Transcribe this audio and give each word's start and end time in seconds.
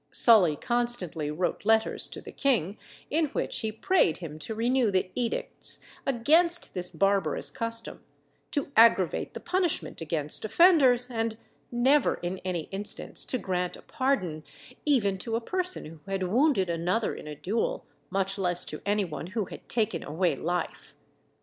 Sully 0.09 0.55
constantly 0.55 1.29
wrote 1.29 1.63
letters 1.63 2.07
to 2.07 2.21
the 2.21 2.31
king, 2.31 2.75
in 3.11 3.25
which 3.27 3.59
he 3.59 3.71
prayed 3.71 4.17
him 4.17 4.39
to 4.39 4.55
renew 4.55 4.89
the 4.89 5.11
edicts 5.13 5.79
against 6.07 6.73
this 6.73 6.89
barbarous 6.89 7.51
custom, 7.51 8.03
to 8.49 8.71
aggravate 8.75 9.35
the 9.35 9.39
punishment 9.39 10.01
against 10.01 10.43
offenders, 10.43 11.11
and 11.11 11.37
never, 11.71 12.15
in 12.15 12.39
any 12.39 12.61
instance, 12.71 13.23
to 13.25 13.37
grant 13.37 13.77
a 13.77 13.83
pardon, 13.83 14.43
even 14.85 15.19
to 15.19 15.35
a 15.35 15.39
person 15.39 15.85
who 15.85 15.99
had 16.09 16.23
wounded 16.23 16.67
another 16.67 17.13
in 17.13 17.27
a 17.27 17.35
duel, 17.35 17.85
much 18.09 18.39
less 18.39 18.65
to 18.65 18.81
any 18.87 19.05
one 19.05 19.27
who 19.27 19.45
had 19.45 19.69
taken 19.69 20.01
away 20.03 20.35
life. 20.35 20.95